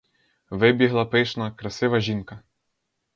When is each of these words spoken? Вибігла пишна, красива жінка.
Вибігла 0.49 1.05
пишна, 1.05 1.51
красива 1.51 1.99
жінка. 1.99 2.39